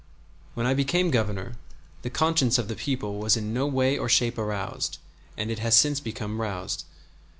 [0.55, 1.57] When I became Governor,
[2.01, 4.97] the conscience of the people was in no way or shape aroused,
[5.37, 6.85] as it has since become roused.